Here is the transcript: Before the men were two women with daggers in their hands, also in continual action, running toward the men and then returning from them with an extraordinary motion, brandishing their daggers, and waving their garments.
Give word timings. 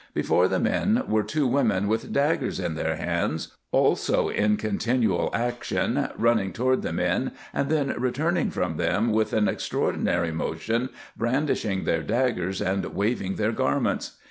Before 0.15 0.47
the 0.47 0.59
men 0.59 1.03
were 1.07 1.21
two 1.21 1.45
women 1.45 1.87
with 1.87 2.11
daggers 2.11 2.59
in 2.59 2.73
their 2.73 2.95
hands, 2.95 3.55
also 3.71 4.29
in 4.29 4.57
continual 4.57 5.29
action, 5.31 6.09
running 6.17 6.53
toward 6.53 6.81
the 6.81 6.91
men 6.91 7.33
and 7.53 7.69
then 7.69 7.93
returning 7.95 8.49
from 8.49 8.77
them 8.77 9.11
with 9.11 9.31
an 9.31 9.47
extraordinary 9.47 10.31
motion, 10.31 10.89
brandishing 11.15 11.83
their 11.83 12.01
daggers, 12.01 12.63
and 12.63 12.83
waving 12.85 13.35
their 13.35 13.51
garments. 13.51 14.17